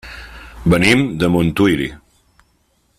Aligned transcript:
Venim 0.75 1.03
de 1.23 1.29
Montuïri. 1.35 1.91